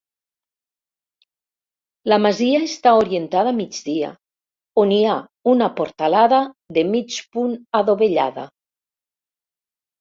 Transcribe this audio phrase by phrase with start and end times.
[2.11, 4.11] La masia està orientada a migdia,
[4.85, 5.19] on hi ha
[5.55, 6.43] una portalada
[6.79, 8.51] de mig punt adovellada.